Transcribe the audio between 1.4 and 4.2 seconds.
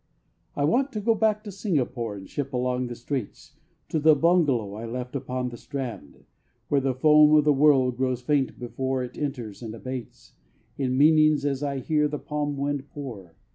to Singapore And ship along the Straits To the